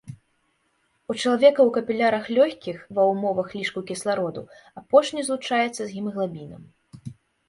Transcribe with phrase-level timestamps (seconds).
[1.13, 4.43] У чалавека ў капілярах лёгкіх ва ўмовах лішку кіслароду
[4.81, 6.63] апошні злучаецца з гемаглабінам.